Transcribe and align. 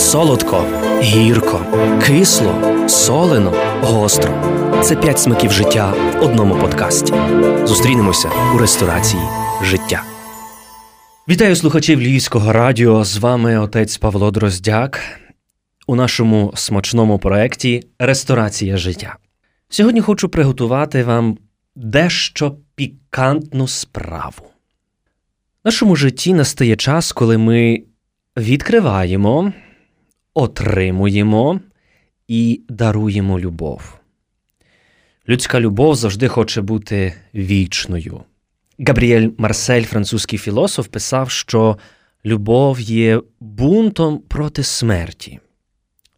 солодко, 0.00 0.64
гірко, 1.02 1.66
кисло, 2.06 2.88
солено, 2.88 3.52
гостро. 3.82 4.32
Це 4.82 4.96
п'ять 4.96 5.18
смаків 5.18 5.52
життя 5.52 5.90
в 5.90 6.22
одному 6.22 6.54
подкасті. 6.54 7.14
Зустрінемося 7.64 8.30
у 8.54 8.58
ресторації 8.58 9.22
життя. 9.62 10.02
Вітаю 11.28 11.56
слухачів 11.56 12.00
Львівського 12.00 12.52
радіо. 12.52 13.04
З 13.04 13.16
вами 13.16 13.58
отець 13.58 13.96
Павло 13.96 14.30
Дроздяк 14.30 15.00
у 15.86 15.94
нашому 15.94 16.52
смачному 16.56 17.18
проєкті 17.18 17.86
Ресторація 17.98 18.76
життя. 18.76 19.16
Сьогодні 19.68 20.00
хочу 20.00 20.28
приготувати 20.28 21.04
вам 21.04 21.38
дещо 21.76 22.56
пікантну 22.74 23.68
справу. 23.68 24.44
В 25.64 25.64
нашому 25.64 25.96
житті 25.96 26.34
настає 26.34 26.76
час, 26.76 27.12
коли 27.12 27.38
ми 27.38 27.82
відкриваємо, 28.36 29.52
отримуємо 30.34 31.60
і 32.28 32.60
даруємо 32.68 33.40
любов. 33.40 34.00
Людська 35.28 35.60
любов 35.60 35.94
завжди 35.94 36.28
хоче 36.28 36.60
бути 36.60 37.14
вічною. 37.34 38.20
Габріель 38.78 39.30
Марсель, 39.38 39.82
французький 39.82 40.38
філософ, 40.38 40.88
писав, 40.88 41.30
що 41.30 41.78
любов 42.24 42.80
є 42.80 43.20
бунтом 43.40 44.18
проти 44.18 44.62
смерті. 44.62 45.38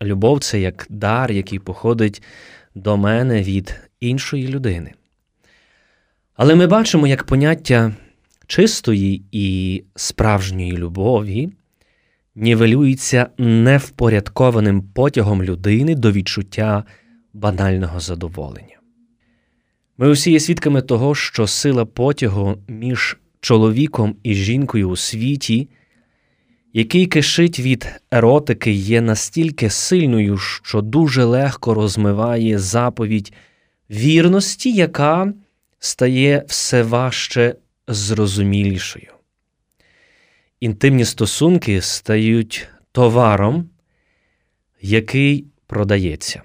Любов 0.03 0.41
це 0.41 0.61
як 0.61 0.87
дар, 0.91 1.33
який 1.33 1.59
походить 1.59 2.23
до 2.75 2.97
мене 2.97 3.43
від 3.43 3.81
іншої 4.01 4.49
людини. 4.49 4.93
Але 6.37 6.55
ми 6.55 6.67
бачимо, 6.67 7.07
як 7.07 7.25
поняття 7.25 7.95
чистої 8.47 9.23
і 9.33 9.85
справжньої 9.97 10.73
любові 10.73 11.53
нівелюється 12.35 13.27
невпорядкованим 13.39 14.83
потягом 14.83 15.43
людини 15.43 15.95
до 15.95 16.13
відчуття 16.13 16.85
банального 17.33 18.01
задоволення. 18.01 18.81
Ми 19.99 20.09
усі 20.09 20.31
є 20.31 20.41
свідками 20.41 20.83
того, 20.83 21.15
що 21.15 21.47
сила 21.47 21.85
потягу 21.85 22.59
між 22.69 23.17
чоловіком 23.41 24.17
і 24.23 24.35
жінкою 24.35 24.89
у 24.89 24.97
світі, 24.97 25.69
який 26.73 27.07
кишить 27.07 27.61
від 27.61 27.87
еротики, 28.11 28.73
є 28.73 29.01
настільки 29.01 29.71
сильною, 29.71 30.39
що 30.39 30.81
дуже 30.81 31.25
легко 31.25 31.75
розмиває 31.75 32.59
заповідь 32.59 33.33
вірності, 33.91 34.73
яка 34.73 35.33
стає 35.79 36.45
все 36.47 36.83
важче 36.83 37.55
зрозумілішою. 37.89 39.13
Інтимні 40.63 41.05
стосунки 41.05 41.81
стають 41.81 42.69
товаром, 42.93 43.71
який 44.81 45.47
продається, 45.67 46.43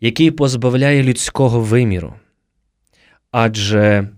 який 0.00 0.30
позбавляє 0.30 1.02
людського 1.02 1.60
виміру, 1.60 2.14
адже, 3.30 4.08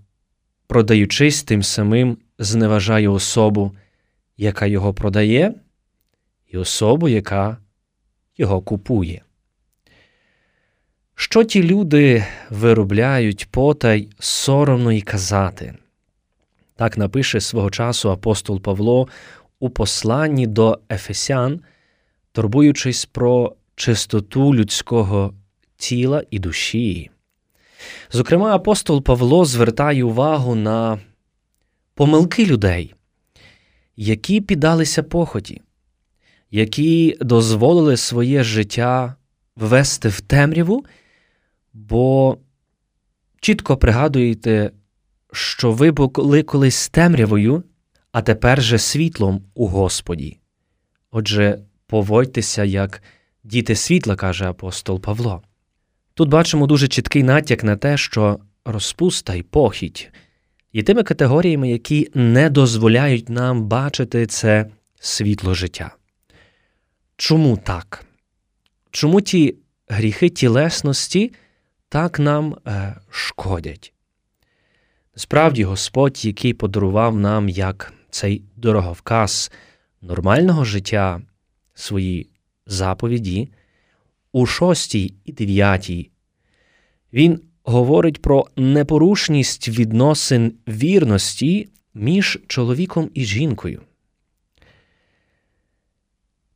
продаючись 0.66 1.42
тим 1.42 1.62
самим, 1.62 2.18
зневажає 2.38 3.08
особу, 3.08 3.76
яка 4.36 4.66
його 4.66 4.94
продає, 4.94 5.54
і 6.46 6.56
особу, 6.56 7.08
яка 7.08 7.56
його 8.36 8.60
купує. 8.60 9.22
Що 11.14 11.44
ті 11.44 11.62
люди 11.62 12.24
виробляють 12.50 13.48
потай 13.50 14.08
соромно 14.18 14.92
й 14.92 15.00
казати? 15.00 15.74
Так 16.76 16.98
напише 16.98 17.40
свого 17.40 17.70
часу 17.70 18.10
апостол 18.10 18.60
Павло 18.60 19.08
у 19.60 19.70
посланні 19.70 20.46
до 20.46 20.78
Ефесян, 20.90 21.60
турбуючись 22.32 23.06
про 23.06 23.56
чистоту 23.74 24.54
людського 24.54 25.34
тіла 25.76 26.24
і 26.30 26.38
душі. 26.38 27.10
Зокрема, 28.10 28.54
апостол 28.54 29.02
Павло 29.02 29.44
звертає 29.44 30.04
увагу 30.04 30.54
на 30.54 31.00
помилки 31.94 32.46
людей, 32.46 32.94
які 33.96 34.40
піддалися 34.40 35.02
похоті, 35.02 35.60
які 36.50 37.16
дозволили 37.20 37.96
своє 37.96 38.44
життя 38.44 39.14
ввести 39.56 40.08
в 40.08 40.20
темряву, 40.20 40.84
бо 41.72 42.38
чітко 43.40 43.76
пригадуєте 43.76 44.70
що 45.34 45.72
ви 45.72 45.90
були 45.90 46.42
колись 46.42 46.88
темрявою, 46.88 47.64
а 48.12 48.22
тепер 48.22 48.62
же 48.62 48.78
світлом 48.78 49.42
у 49.54 49.66
Господі. 49.66 50.38
Отже, 51.10 51.58
поводьтеся, 51.86 52.64
як 52.64 53.02
діти 53.44 53.74
світла, 53.74 54.16
каже 54.16 54.44
апостол 54.44 55.00
Павло. 55.00 55.42
Тут 56.14 56.28
бачимо 56.28 56.66
дуже 56.66 56.88
чіткий 56.88 57.22
натяк 57.22 57.64
на 57.64 57.76
те, 57.76 57.96
що 57.96 58.38
розпуста 58.64 59.34
й 59.34 59.42
похідь 59.42 60.10
є 60.74 60.82
тими 60.82 61.02
категоріями, 61.02 61.70
які 61.70 62.10
не 62.14 62.50
дозволяють 62.50 63.28
нам 63.28 63.64
бачити 63.64 64.26
це 64.26 64.66
світло 65.00 65.54
життя. 65.54 65.94
Чому 67.16 67.56
так? 67.56 68.04
Чому 68.90 69.20
ті 69.20 69.56
гріхи 69.88 70.28
тілесності 70.28 71.32
так 71.88 72.18
нам 72.18 72.56
е, 72.66 72.96
шкодять? 73.10 73.93
Справді, 75.16 75.64
Господь, 75.64 76.24
який 76.24 76.54
подарував 76.54 77.16
нам 77.16 77.48
як 77.48 77.92
цей 78.10 78.42
дороговказ 78.56 79.52
нормального 80.02 80.64
життя 80.64 81.22
свої 81.74 82.30
заповіді, 82.66 83.48
у 84.32 84.46
шостій 84.46 85.14
і 85.24 85.32
дев'ятій, 85.32 86.10
він 87.12 87.40
говорить 87.64 88.22
про 88.22 88.46
непорушність 88.56 89.68
відносин 89.68 90.54
вірності 90.68 91.68
між 91.94 92.38
чоловіком 92.46 93.10
і 93.14 93.24
жінкою. 93.24 93.82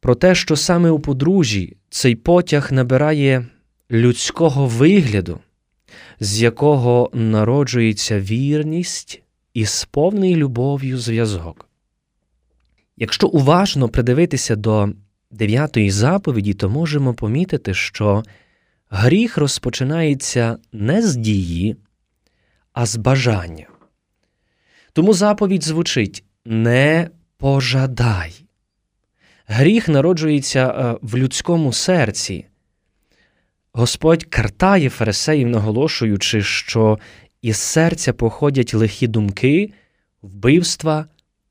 Про 0.01 0.15
те, 0.15 0.35
що 0.35 0.57
саме 0.57 0.91
у 0.91 1.01
подружжі 1.01 1.77
цей 1.91 2.17
потяг 2.17 2.73
набирає 2.73 3.47
людського 3.91 4.67
вигляду 4.67 5.41
з 6.21 6.43
якого 6.43 7.10
народжується 7.12 8.21
вірність 8.21 9.22
і 9.54 9.66
сповнений 9.66 10.37
любов'ю 10.37 10.99
зв'язок. 10.99 11.69
Якщо 12.97 13.28
уважно 13.28 13.88
придивитися 13.88 14.56
до 14.56 14.88
дев'ятої 15.31 15.91
заповіді, 15.91 16.54
то 16.54 16.69
можемо 16.69 17.15
помітити, 17.15 17.75
що 17.75 18.22
гріх 18.91 19.38
розпочинається 19.38 20.59
не 20.72 21.03
з 21.03 21.16
дії, 21.16 21.76
а 22.72 22.87
з 22.87 22.97
бажання. 22.97 23.66
Тому 24.93 25.12
заповідь 25.12 25.65
звучить 25.65 26.25
не 26.44 27.10
пожадай. 27.37 28.44
Гріх 29.47 29.88
народжується 29.88 30.69
е, 30.69 30.99
в 31.03 31.16
людському 31.16 31.72
серці, 31.72 32.47
Господь 33.78 34.25
картає 34.25 34.91
фарисеїв, 34.91 35.49
наголошуючи, 35.49 36.43
що 36.43 36.99
із 37.43 37.56
серця 37.56 38.12
походять 38.12 38.75
лихі 38.75 39.06
думки, 39.06 39.72
вбивства, 40.22 41.06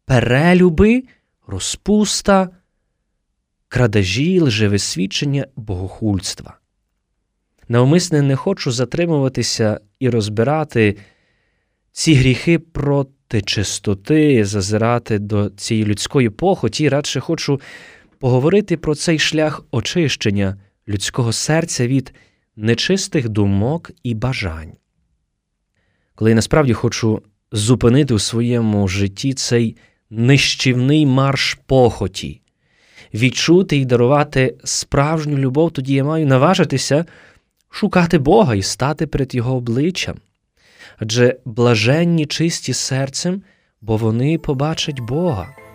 перелюби, 0.05 1.03
розпуста, 1.47 2.49
крадежі, 3.67 4.39
лживе 4.41 4.79
свідчення, 4.79 5.47
богохульства. 5.55 6.57
Навмисне 7.69 8.21
не 8.21 8.35
хочу 8.35 8.71
затримуватися 8.71 9.79
і 9.99 10.09
розбирати 10.09 10.97
ці 11.91 12.13
гріхи 12.13 12.59
проти 12.59 13.41
чистоти, 13.41 14.45
зазирати 14.45 15.19
до 15.19 15.49
цієї 15.49 15.85
людської 15.85 16.29
похоті, 16.29 16.89
радше 16.89 17.19
хочу 17.19 17.61
поговорити 18.19 18.77
про 18.77 18.95
цей 18.95 19.19
шлях 19.19 19.63
очищення 19.71 20.57
людського 20.87 21.33
серця 21.33 21.87
від 21.87 22.13
нечистих 22.55 23.29
думок 23.29 23.91
і 24.03 24.13
бажань. 24.13 24.73
Коли 26.15 26.31
я 26.31 26.35
насправді 26.35 26.73
хочу 26.73 27.21
зупинити 27.51 28.13
у 28.13 28.19
своєму 28.19 28.87
житті 28.87 29.33
цей 29.33 29.77
нищівний 30.09 31.05
марш 31.05 31.59
похоті, 31.65 32.41
відчути 33.13 33.77
і 33.77 33.85
дарувати 33.85 34.55
справжню 34.63 35.37
любов, 35.37 35.71
тоді 35.71 35.93
я 35.93 36.03
маю 36.03 36.27
наважитися 36.27 37.05
шукати 37.69 38.17
Бога 38.17 38.55
і 38.55 38.61
стати 38.61 39.07
перед 39.07 39.35
Його 39.35 39.55
обличчям. 39.55 40.15
Адже 40.97 41.35
блаженні 41.45 42.25
чисті 42.25 42.73
серцем, 42.73 43.41
бо 43.81 43.97
вони 43.97 44.37
побачать 44.37 44.99
Бога. 44.99 45.66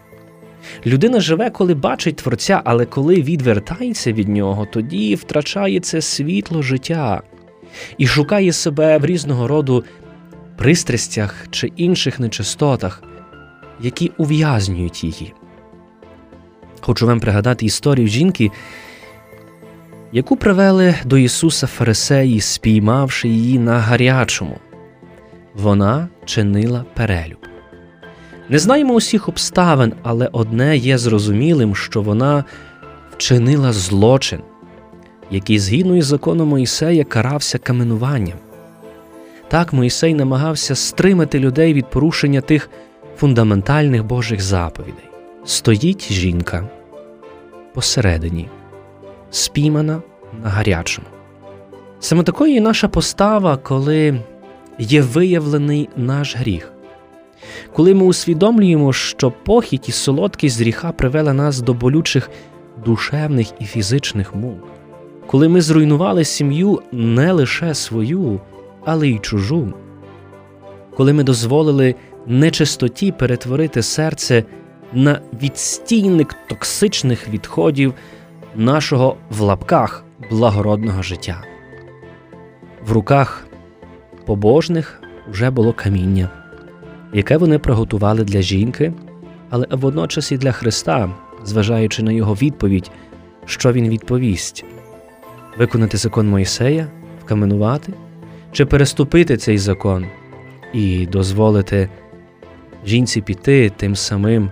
Людина 0.87 1.21
живе, 1.21 1.51
коли 1.51 1.75
бачить 1.75 2.17
Творця, 2.17 2.63
але 2.65 2.87
коли 2.87 3.15
відвертається 3.15 4.13
від 4.13 4.29
нього, 4.29 4.67
тоді 4.73 5.15
втрачає 5.15 5.81
це 5.81 6.01
світло 6.01 6.63
життя 6.63 7.23
і 7.99 8.07
шукає 8.07 8.53
себе 8.53 8.99
в 8.99 9.07
різного 9.07 9.49
роду 9.49 9.85
пристрастях 10.57 11.47
чи 11.51 11.73
інших 11.77 12.21
нечистотах, 12.21 13.03
які 13.81 14.13
ув'язнюють 14.17 15.05
її. 15.05 15.35
Хочу 16.81 17.07
вам 17.07 17.21
пригадати 17.21 17.67
історію 17.67 18.07
жінки, 18.09 18.51
яку 20.13 20.37
привели 20.37 20.95
до 21.05 21.19
Ісуса 21.19 21.67
Фарисеї, 21.67 22.41
спіймавши 22.41 23.29
її 23.29 23.59
на 23.59 23.79
гарячому. 23.79 24.59
Вона 25.55 26.09
чинила 26.25 26.85
перелюб. 26.95 27.52
Не 28.49 28.59
знаємо 28.59 28.95
усіх 28.95 29.29
обставин, 29.29 29.93
але 30.03 30.29
одне 30.33 30.77
є 30.77 30.99
зрозумілим, 30.99 31.75
що 31.75 32.03
вона 32.03 32.45
вчинила 33.13 33.73
злочин, 33.73 34.41
який 35.31 35.59
згідно 35.59 35.97
із 35.97 36.07
законом 36.07 36.49
Моїсея 36.49 37.05
карався 37.05 37.59
каменуванням. 37.59 38.39
Так 39.49 39.73
Моїсей 39.73 40.15
намагався 40.15 40.75
стримати 40.75 41.39
людей 41.39 41.75
від 41.75 41.87
порушення 41.87 42.41
тих 42.41 42.71
фундаментальних 43.17 44.05
Божих 44.05 44.41
заповідей. 44.41 45.05
Стоїть 45.45 46.13
жінка 46.13 46.69
посередині, 47.75 48.49
спіймана 49.31 50.03
на 50.43 50.49
гарячому. 50.49 51.07
Саме 52.01 52.23
такою 52.23 52.55
є 52.55 52.61
наша 52.61 52.89
постава, 52.89 53.57
коли 53.57 54.21
є 54.79 55.03
виявлений 55.03 55.89
наш 55.97 56.37
гріх. 56.37 56.73
Коли 57.73 57.95
ми 57.95 58.05
усвідомлюємо, 58.05 58.93
що 58.93 59.31
похідь 59.31 59.85
і 59.89 59.93
солодкість 59.93 60.61
гріха 60.61 60.93
привели 60.93 61.33
нас 61.33 61.61
до 61.61 61.75
болючих 61.75 62.31
душевних 62.85 63.53
і 63.61 63.65
фізичних 63.65 64.35
мук, 64.35 64.59
коли 65.27 65.49
ми 65.49 65.61
зруйнували 65.61 66.25
сім'ю 66.25 66.83
не 66.93 67.33
лише 67.33 67.75
свою, 67.75 68.41
але 68.85 69.09
й 69.09 69.19
чужу, 69.19 69.73
коли 70.97 71.13
ми 71.13 71.25
дозволили 71.25 71.95
нечистоті 72.27 73.13
перетворити 73.13 73.83
серце 73.83 74.45
на 74.93 75.21
відстійник 75.43 76.37
токсичних 76.49 77.29
відходів 77.29 77.95
нашого 78.57 79.17
в 79.31 79.41
лапках 79.41 80.05
благородного 80.31 81.03
життя. 81.03 81.45
В 82.87 82.93
руках 82.93 83.47
побожних 84.27 85.03
вже 85.31 85.51
було 85.51 85.73
каміння, 85.73 86.29
яке 87.13 87.37
вони 87.37 87.59
приготували 87.59 88.25
для 88.25 88.43
жінки, 88.43 88.93
але 89.51 89.67
водночас 89.71 90.33
і 90.33 90.37
для 90.37 90.53
Христа, 90.53 91.11
зважаючи 91.45 92.03
на 92.03 92.13
його 92.13 92.35
відповідь, 92.35 92.91
що 93.47 93.73
він 93.73 93.89
відповість 93.89 94.65
виконати 95.59 95.97
закон 95.97 96.29
Мойсея, 96.29 96.87
вкаменувати 97.25 97.93
чи 98.53 98.67
переступити 98.67 99.37
цей 99.37 99.59
закон 99.59 100.07
і 100.73 101.07
дозволити 101.07 101.89
жінці 102.87 103.21
піти 103.21 103.73
тим 103.77 103.97
самим, 103.97 104.51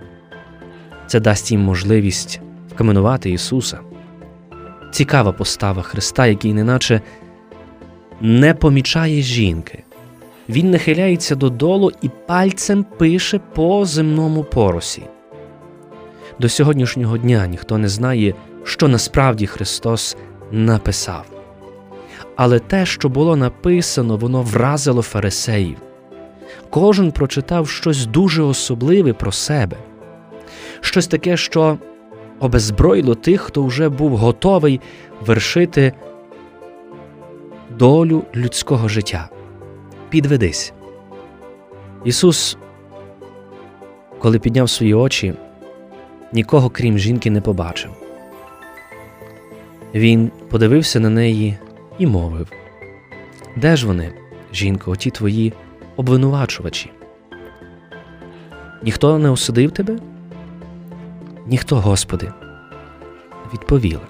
це 1.07 1.19
дасть 1.19 1.51
їм 1.51 1.61
можливість 1.61 2.41
вкаменувати 2.73 3.31
Ісуса. 3.31 3.79
Цікава 4.91 5.31
постава 5.31 5.81
Христа, 5.81 6.27
який 6.27 6.53
неначе 6.53 7.01
не 8.21 8.53
помічає 8.53 9.21
жінки. 9.21 9.83
Він 10.49 10.71
нахиляється 10.71 11.35
додолу 11.35 11.91
і 12.01 12.09
пальцем 12.27 12.85
пише 12.97 13.39
по 13.53 13.85
земному 13.85 14.43
поросі. 14.43 15.03
До 16.39 16.49
сьогоднішнього 16.49 17.17
дня 17.17 17.47
ніхто 17.47 17.77
не 17.77 17.87
знає, 17.87 18.33
що 18.63 18.87
насправді 18.87 19.47
Христос 19.47 20.17
написав. 20.51 21.25
Але 22.35 22.59
те, 22.59 22.85
що 22.85 23.09
було 23.09 23.35
написано, 23.35 24.17
воно 24.17 24.41
вразило 24.41 25.01
фарисеїв. 25.01 25.77
Кожен 26.69 27.11
прочитав 27.11 27.69
щось 27.69 28.05
дуже 28.05 28.43
особливе 28.43 29.13
про 29.13 29.31
себе, 29.31 29.77
щось 30.81 31.07
таке, 31.07 31.37
що 31.37 31.77
обезброїло 32.39 33.15
тих, 33.15 33.41
хто 33.41 33.63
вже 33.63 33.89
був 33.89 34.17
готовий 34.17 34.81
вершити 35.25 35.93
долю 37.69 38.23
людського 38.35 38.87
життя. 38.87 39.29
Підведись. 40.11 40.73
Ісус, 42.05 42.57
коли 44.19 44.39
підняв 44.39 44.69
свої 44.69 44.93
очі, 44.93 45.33
нікого 46.33 46.69
крім 46.69 46.97
жінки 46.97 47.31
не 47.31 47.41
побачив. 47.41 47.91
Він 49.93 50.31
подивився 50.49 50.99
на 50.99 51.09
неї 51.09 51.57
і 51.97 52.07
мовив 52.07 52.51
Де 53.55 53.75
ж 53.75 53.87
вони, 53.87 54.13
жінко, 54.53 54.91
оті 54.91 55.09
твої 55.11 55.53
обвинувачувачі? 55.95 56.91
Ніхто 58.83 59.19
не 59.19 59.29
осудив 59.29 59.71
тебе? 59.71 59.99
Ніхто, 61.47 61.75
Господи, 61.75 62.31
відповіла. 63.53 64.07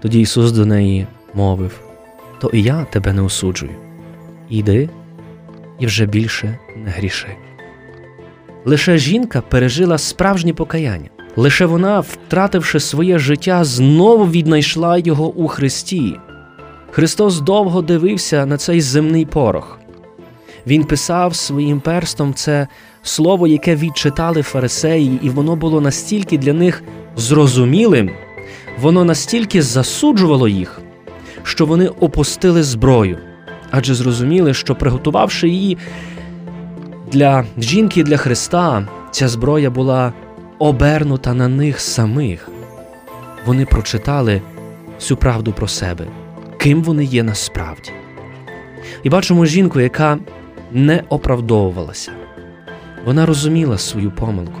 Тоді 0.00 0.20
Ісус 0.20 0.52
до 0.52 0.66
неї 0.66 1.06
мовив 1.34 1.80
То 2.40 2.50
і 2.52 2.62
я 2.62 2.84
тебе 2.84 3.12
не 3.12 3.22
осуджую. 3.22 3.87
Іди 4.50 4.88
і 5.78 5.86
вже 5.86 6.06
більше 6.06 6.58
не 6.76 6.90
гріши. 6.90 7.28
Лише 8.64 8.98
жінка 8.98 9.40
пережила 9.40 9.98
справжнє 9.98 10.52
покаяння. 10.52 11.08
Лише 11.36 11.66
вона, 11.66 12.00
втративши 12.00 12.80
своє 12.80 13.18
життя, 13.18 13.64
знову 13.64 14.26
віднайшла 14.26 14.98
його 14.98 15.28
у 15.28 15.48
Христі. 15.48 16.16
Христос 16.90 17.40
довго 17.40 17.82
дивився 17.82 18.46
на 18.46 18.56
цей 18.56 18.80
земний 18.80 19.26
порох. 19.26 19.78
Він 20.66 20.84
писав 20.84 21.34
своїм 21.36 21.80
перстом 21.80 22.34
це 22.34 22.68
слово, 23.02 23.46
яке 23.46 23.76
відчитали 23.76 24.42
фарисеї, 24.42 25.20
і 25.22 25.30
воно 25.30 25.56
було 25.56 25.80
настільки 25.80 26.38
для 26.38 26.52
них 26.52 26.82
зрозумілим, 27.16 28.10
воно 28.80 29.04
настільки 29.04 29.62
засуджувало 29.62 30.48
їх, 30.48 30.80
що 31.42 31.66
вони 31.66 31.88
опустили 31.88 32.62
зброю, 32.62 33.18
адже 33.70 33.94
зрозуміли, 33.94 34.54
що 34.54 34.74
приготувавши 34.74 35.48
її 35.48 35.78
для 37.12 37.44
жінки 37.58 38.02
для 38.02 38.16
Христа, 38.16 38.88
ця 39.10 39.28
зброя 39.28 39.70
була 39.70 40.12
обернута 40.58 41.34
на 41.34 41.48
них 41.48 41.80
самих. 41.80 42.48
Вони 43.46 43.64
прочитали 43.64 44.42
всю 45.00 45.18
правду 45.18 45.52
про 45.52 45.68
себе, 45.68 46.04
ким 46.58 46.82
вони 46.82 47.04
є 47.04 47.22
насправді. 47.22 47.90
І 49.02 49.10
бачимо 49.10 49.46
жінку, 49.46 49.80
яка 49.80 50.18
не 50.72 51.02
оправдовувалася. 51.08 52.12
Вона 53.04 53.26
розуміла 53.26 53.78
свою 53.78 54.10
помилку. 54.10 54.60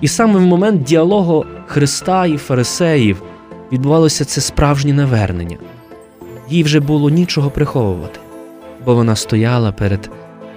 І 0.00 0.08
саме 0.08 0.38
в 0.38 0.42
момент 0.42 0.82
діалогу 0.82 1.44
Христа 1.66 2.26
і 2.26 2.36
Фарисеїв 2.36 3.22
відбувалося 3.72 4.24
це 4.24 4.40
справжнє 4.40 4.92
навернення. 4.92 5.56
Їй 6.48 6.62
вже 6.62 6.80
було 6.80 7.10
нічого 7.10 7.50
приховувати, 7.50 8.20
бо 8.84 8.94
вона 8.94 9.16
стояла 9.16 9.72
перед 9.72 10.10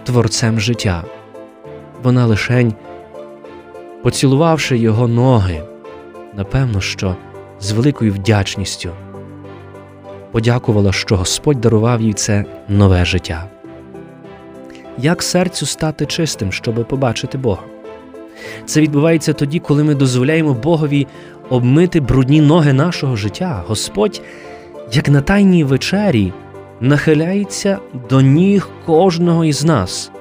Творцем 0.03 0.59
життя. 0.59 1.03
Вона 2.03 2.25
лишень 2.25 2.73
поцілувавши 4.03 4.77
його 4.77 5.07
ноги, 5.07 5.61
напевно, 6.33 6.81
що 6.81 7.15
з 7.59 7.71
великою 7.71 8.13
вдячністю 8.13 8.89
подякувала, 10.31 10.91
що 10.91 11.17
Господь 11.17 11.61
дарував 11.61 12.01
їй 12.01 12.13
це 12.13 12.45
нове 12.69 13.05
життя. 13.05 13.49
Як 14.97 15.23
серцю 15.23 15.65
стати 15.65 16.05
чистим, 16.05 16.51
щоби 16.51 16.83
побачити 16.83 17.37
Бога? 17.37 17.63
Це 18.65 18.81
відбувається 18.81 19.33
тоді, 19.33 19.59
коли 19.59 19.83
ми 19.83 19.95
дозволяємо 19.95 20.53
Богові 20.53 21.07
обмити 21.49 21.99
брудні 21.99 22.41
ноги 22.41 22.73
нашого 22.73 23.15
життя. 23.15 23.63
Господь, 23.67 24.21
як 24.91 25.09
на 25.09 25.21
тайній 25.21 25.63
вечері, 25.63 26.33
нахиляється 26.79 27.79
до 28.09 28.21
ніг 28.21 28.69
кожного 28.85 29.45
із 29.45 29.63
нас, 29.63 30.11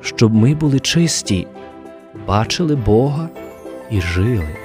щоб 0.00 0.34
ми 0.34 0.54
були 0.54 0.80
чисті 0.80 1.46
бачили 2.26 2.76
Бога 2.76 3.28
і 3.90 4.00
жили. 4.00 4.56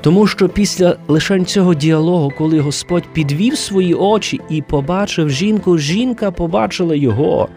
Тому 0.00 0.26
що 0.26 0.48
після 0.48 0.96
лише 1.08 1.44
цього 1.44 1.74
діалогу, 1.74 2.32
коли 2.38 2.60
Господь 2.60 3.04
підвів 3.12 3.58
свої 3.58 3.94
очі 3.94 4.40
і 4.48 4.62
побачив 4.62 5.30
жінку, 5.30 5.78
жінка 5.78 6.30
побачила 6.30 6.94
Його. 6.94 7.48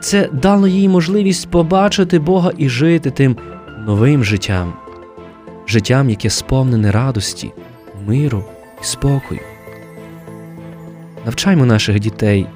Це 0.00 0.28
дало 0.32 0.66
їй 0.66 0.88
можливість 0.88 1.50
побачити 1.50 2.18
Бога 2.18 2.52
і 2.58 2.68
жити 2.68 3.10
тим 3.10 3.36
новим 3.86 4.24
життям, 4.24 4.72
життям, 5.66 6.10
яке 6.10 6.30
сповнене 6.30 6.90
радості, 6.90 7.52
миру 8.06 8.44
і 8.82 8.84
спокою. 8.84 9.40
Навчаймо 11.28 11.66
наших 11.66 12.00
дітей 12.00 12.46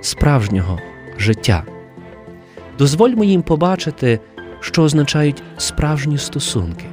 справжнього 0.00 0.78
життя. 1.18 1.64
Дозвольмо 2.78 3.24
їм 3.24 3.42
побачити 3.42 4.20
що 4.60 4.82
означають 4.82 5.42
справжні 5.56 6.18
стосунки, 6.18 6.84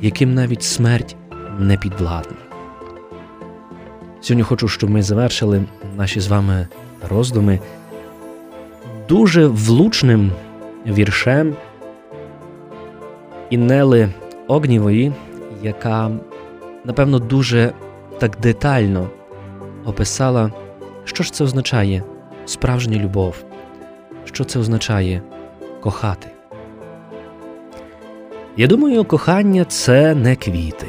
яким 0.00 0.34
навіть 0.34 0.62
смерть 0.62 1.16
не 1.58 1.76
підвладна. 1.76 2.36
Сьогодні 4.20 4.42
хочу, 4.42 4.68
щоб 4.68 4.90
ми 4.90 5.02
завершили 5.02 5.64
наші 5.96 6.20
з 6.20 6.28
вами 6.28 6.68
роздуми 7.08 7.60
дуже 9.08 9.46
влучним 9.46 10.32
віршем 10.86 11.56
Інели 13.50 14.08
Огнівої, 14.46 15.12
яка, 15.62 16.10
напевно, 16.84 17.18
дуже 17.18 17.72
так 18.18 18.36
детально 18.40 19.10
описала, 19.84 20.52
що 21.04 21.22
ж 21.22 21.32
це 21.32 21.44
означає 21.44 22.02
справжня 22.46 22.98
любов, 22.98 23.44
що 24.24 24.44
це 24.44 24.58
означає 24.58 25.22
кохати. 25.80 26.28
Я 28.56 28.66
думаю, 28.66 29.04
кохання 29.04 29.64
це 29.64 30.14
не 30.14 30.36
квіти, 30.36 30.86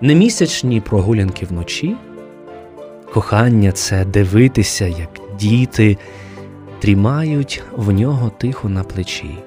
не 0.00 0.14
місячні 0.14 0.80
прогулянки 0.80 1.46
вночі. 1.46 1.96
Кохання 3.12 3.72
це 3.72 4.04
дивитися, 4.04 4.86
як 4.86 5.08
діти 5.38 5.98
трімають 6.78 7.62
в 7.76 7.92
нього 7.92 8.32
тихо 8.38 8.68
на 8.68 8.84
плечі. 8.84 9.38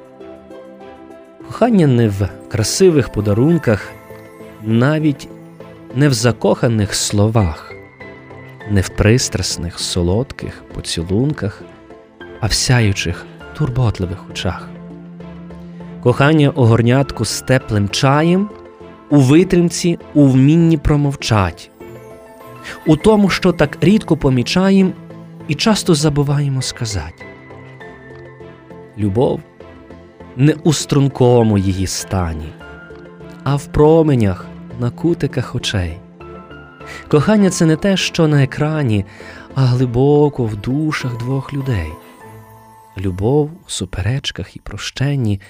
Кохання 1.48 1.88
не 1.88 2.10
в 2.10 2.30
красивих 2.50 3.10
подарунках, 3.10 3.92
навіть 4.64 5.28
не 5.96 6.10
в 6.10 6.14
закоханих 6.14 6.96
словах, 6.96 7.71
не 8.72 8.82
в 8.82 8.90
пристрасних, 8.90 9.80
солодких 9.80 10.64
поцілунках, 10.74 11.64
а 12.40 12.48
в 12.48 12.54
сяючих, 12.54 13.26
турботливих 13.58 14.30
очах. 14.30 14.70
Кохання 16.04 16.50
у 16.50 16.66
горнятку 16.66 17.26
з 17.26 17.42
теплим 17.42 17.90
чаєм, 17.90 18.50
у 19.10 19.18
витримці, 19.18 20.00
у 20.14 20.28
вмінні 20.28 20.78
промовчать, 20.78 21.72
у 22.86 22.96
тому, 22.96 23.30
що 23.30 23.52
так 23.52 23.78
рідко 23.82 24.18
помічаємо 24.18 24.92
і 25.48 25.56
часто 25.56 25.96
забуваємо 25.96 26.62
сказати. 26.62 27.26
Любов 28.98 29.40
не 30.36 30.54
у 30.54 30.74
стрункому 30.74 31.58
її 31.58 31.88
стані, 31.88 32.50
а 33.44 33.56
в 33.56 33.66
променях 33.66 34.46
на 34.80 34.90
кутиках 34.90 35.56
очей. 35.56 35.98
Кохання 37.08 37.50
це 37.50 37.66
не 37.66 37.76
те, 37.76 37.98
що 37.98 38.28
на 38.28 38.44
екрані, 38.44 39.06
а 39.56 39.66
глибоко 39.66 40.46
в 40.46 40.56
душах 40.56 41.18
двох 41.18 41.54
людей. 41.54 41.90
Любов 42.98 43.50
у 43.68 43.70
суперечках 43.70 44.56
і 44.56 44.60
прощенні, 44.60 45.42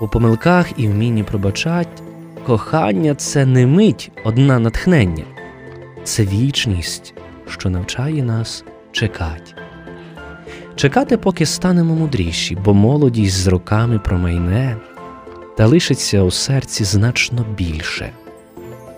у 0.00 0.08
помилках 0.08 0.66
і 0.76 0.88
вмінні 0.88 1.22
пробачать. 1.22 2.02
Кохання 2.46 3.14
це 3.14 3.46
не 3.46 3.66
мить 3.66 4.10
одна 4.24 4.58
натхнення, 4.58 5.24
це 6.04 6.22
вічність, 6.22 7.14
що 7.48 7.70
навчає 7.70 8.22
нас 8.22 8.64
чекати. 8.92 9.54
Чекати, 10.76 11.16
поки 11.16 11.46
станемо 11.46 11.94
мудріші, 11.94 12.56
бо 12.64 12.74
молодість 12.74 13.36
з 13.36 13.46
роками 13.46 13.98
промайне 13.98 14.76
та 15.56 15.66
лишиться 15.66 16.22
у 16.22 16.30
серці 16.30 16.84
значно 16.84 17.46
більше, 17.56 18.10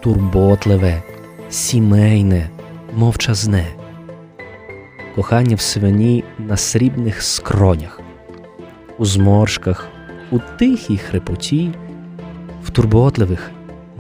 турботливе, 0.03 1.03
сімейне, 1.51 2.51
мовчазне, 2.95 3.67
кохання 5.15 5.57
в 5.57 5.61
свині 5.61 6.25
на 6.39 6.57
срібних 6.57 7.23
скронях, 7.23 8.01
у 8.99 9.05
зморшках, 9.05 9.89
у 10.31 10.39
тихій 10.59 10.99
хрипоті, 10.99 11.71
в 12.65 12.71
турботливих, 12.71 13.51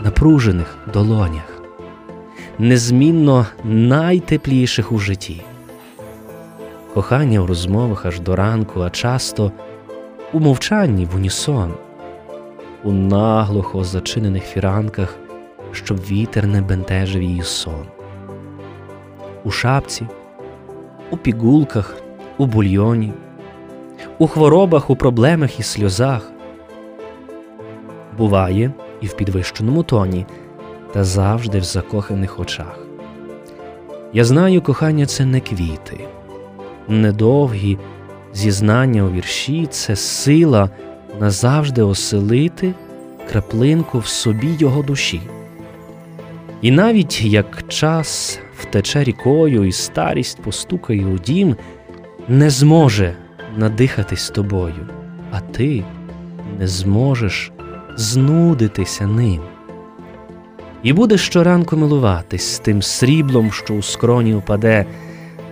напружених 0.04 0.78
долонях, 0.92 1.62
незмінно 2.58 3.46
найтепліших 3.64 4.92
у 4.92 4.98
житті. 4.98 5.42
Кохання 6.94 7.40
в 7.40 7.46
розмовах 7.46 8.06
аж 8.06 8.20
до 8.20 8.36
ранку, 8.36 8.80
а 8.80 8.90
часто 8.90 9.52
у 10.32 10.40
мовчанні 10.40 11.04
в 11.04 11.16
унісон, 11.16 11.74
у 12.84 12.92
наглухо 12.92 13.84
зачинених 13.84 14.44
фіранках, 14.44 15.18
щоб 15.76 15.99
вітер 15.99 16.47
не 16.47 16.62
бентежив 16.62 17.23
її 17.23 17.42
сон, 17.42 17.87
у 19.45 19.50
шапці, 19.50 20.06
у 21.11 21.16
пігулках, 21.16 21.97
у 22.38 22.47
бульйоні, 22.47 23.12
у 24.18 24.26
хворобах, 24.26 24.90
у 24.90 24.97
проблемах 24.97 25.61
і 25.61 25.62
сльозах. 25.62 26.30
Буває 28.18 28.73
і 29.00 29.06
в 29.06 29.16
підвищеному 29.16 29.83
тоні, 29.83 30.26
та 30.92 31.04
завжди 31.04 31.59
в 31.59 31.64
закоханих 31.64 32.40
очах. 32.40 32.78
Я 34.12 34.25
знаю, 34.25 34.62
кохання 34.62 35.06
це 35.06 35.25
не 35.25 35.40
квіти 35.40 36.06
недовгі 36.88 37.78
зізнання 38.35 39.02
у 39.02 39.11
вірші 39.11 39.66
це 39.71 39.97
сила 39.97 40.71
назавжди 41.21 41.83
оселити 41.83 42.75
краплинку 43.30 43.99
в 43.99 44.06
собі 44.06 44.56
його 44.59 44.83
душі. 44.83 45.21
І 46.62 46.70
навіть 46.70 47.22
як 47.22 47.68
час 47.68 48.40
втече 48.58 49.04
рікою 49.04 49.64
і 49.64 49.72
старість 49.72 50.42
постукає 50.42 51.06
у 51.06 51.18
дім, 51.18 51.56
не 52.28 52.50
зможе 52.50 53.16
надихатись 53.56 54.30
тобою, 54.30 54.88
а 55.30 55.40
ти 55.40 55.84
не 56.58 56.68
зможеш 56.68 57.52
знудитися 57.96 59.06
ним. 59.06 59.40
І 60.82 60.92
будеш 60.92 61.20
щоранку 61.20 61.76
милуватись 61.76 62.58
тим 62.58 62.82
сріблом, 62.82 63.52
що 63.52 63.75
у 63.75 63.82
скроні 63.82 64.34
упаде 64.34 64.86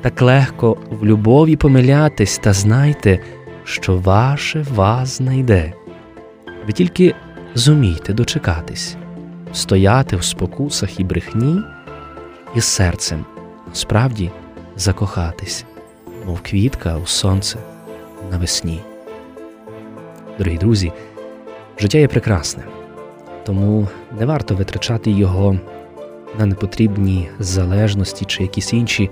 так 0.00 0.22
легко 0.22 0.76
в 0.90 1.04
любові 1.04 1.56
помилятись 1.56 2.38
та 2.38 2.52
знайте, 2.52 3.18
що 3.64 3.96
ваше 3.96 4.64
вас 4.74 5.16
знайде. 5.16 5.72
Ви 6.66 6.72
тільки 6.72 7.14
зумійте 7.54 8.12
дочекатись, 8.12 8.96
стояти 9.54 10.16
в 10.16 10.24
спокусах 10.24 11.00
і 11.00 11.04
брехні, 11.04 11.60
і 12.54 12.60
серцем 12.60 13.24
справді 13.72 14.30
закохатись, 14.76 15.64
мов 16.26 16.40
квітка 16.40 16.96
у 16.96 17.06
сонце 17.06 17.58
навесні. 18.30 18.80
Дорогі 20.38 20.56
друзі, 20.56 20.92
життя 21.78 21.98
є 21.98 22.08
прекрасне, 22.08 22.62
тому 23.44 23.88
не 24.18 24.26
варто 24.26 24.54
витрачати 24.54 25.10
його 25.10 25.58
на 26.38 26.46
непотрібні 26.46 27.28
залежності 27.38 28.24
чи 28.24 28.42
якісь 28.42 28.72
інші 28.72 29.10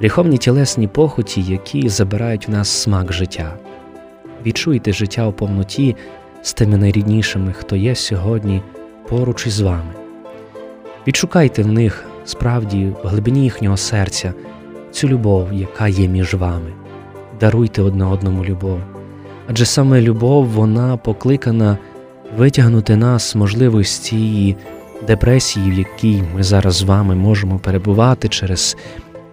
гріховні 0.00 0.38
тілесні 0.38 0.88
похоті, 0.88 1.42
які 1.42 1.88
забирають 1.88 2.48
в 2.48 2.50
нас 2.50 2.68
смак 2.68 3.12
життя. 3.12 3.56
Відчуйте 4.46 4.92
життя 4.92 5.26
у 5.26 5.32
повноті 5.32 5.96
з 6.42 6.52
тими 6.52 6.76
найріднішими, 6.76 7.52
хто 7.52 7.76
є 7.76 7.94
сьогодні 7.94 8.62
поруч 9.08 9.46
із 9.46 9.60
вами. 9.60 9.92
Відшукайте 11.06 11.62
в 11.62 11.72
них 11.72 12.04
справді 12.24 12.92
в 13.04 13.08
глибині 13.08 13.42
їхнього 13.42 13.76
серця 13.76 14.34
цю 14.90 15.08
любов, 15.08 15.52
яка 15.52 15.88
є 15.88 16.08
між 16.08 16.34
вами. 16.34 16.72
Даруйте 17.40 17.82
одне 17.82 18.04
одному 18.04 18.44
любов. 18.44 18.80
Адже 19.48 19.64
саме 19.64 20.00
любов 20.00 20.46
вона 20.46 20.96
покликана 20.96 21.78
витягнути 22.36 22.96
нас, 22.96 23.36
з 23.84 23.98
цієї 23.98 24.56
депресії, 25.06 25.70
в 25.70 25.74
якій 25.74 26.22
ми 26.34 26.42
зараз 26.42 26.74
з 26.74 26.82
вами 26.82 27.14
можемо 27.14 27.58
перебувати 27.58 28.28
через 28.28 28.76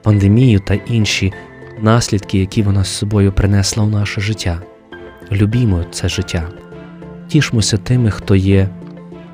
пандемію 0.02 0.60
та 0.60 0.74
інші 0.74 1.34
наслідки, 1.82 2.40
які 2.40 2.62
вона 2.62 2.84
з 2.84 2.88
собою 2.88 3.32
принесла 3.32 3.84
в 3.84 3.90
наше 3.90 4.22
життя. 4.22 4.62
Любімо 5.32 5.84
це 5.92 6.10
життя, 6.10 6.48
тішмося 7.28 7.78
тими, 7.78 8.12
хто 8.12 8.36
є 8.36 8.70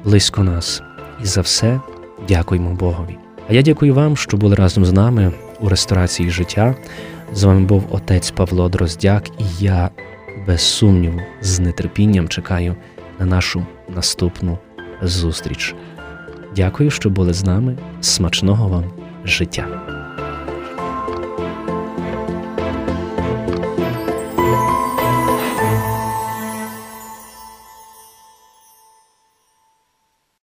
близько 0.05 0.43
нас, 0.43 0.81
і 1.24 1.25
за 1.25 1.41
все 1.41 1.79
дякуємо 2.27 2.74
Богові. 2.74 3.17
А 3.50 3.53
я 3.53 3.62
дякую 3.62 3.93
вам, 3.93 4.17
що 4.17 4.38
були 4.38 4.55
разом 4.55 4.85
з 4.85 4.93
нами 4.93 5.31
у 5.59 5.69
ресторації 5.69 6.29
життя. 6.29 6.75
З 7.33 7.43
вами 7.43 7.62
був 7.62 7.83
отець 7.91 8.31
Павло 8.31 8.69
Дроздяк, 8.69 9.29
і 9.29 9.43
я 9.59 9.89
без 10.47 10.62
сумніву, 10.62 11.21
з 11.41 11.71
нетерпінням 11.71 12.27
чекаю 12.27 12.75
на 13.19 13.25
нашу 13.25 13.65
наступну 13.95 14.57
зустріч. 15.01 15.75
Дякую, 16.55 16.91
що 16.91 17.09
були 17.09 17.33
з 17.33 17.43
нами. 17.43 17.77
Смачного 18.01 18.67
вам 18.67 18.83
життя! 19.25 20.04